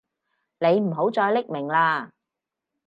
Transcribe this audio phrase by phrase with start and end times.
[0.59, 2.09] 你唔好再匿名喇